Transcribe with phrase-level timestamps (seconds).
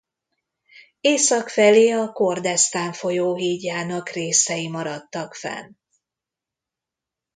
[1.01, 5.71] Észak felé a Kordesztán folyó hídjának részei maradtak fenn.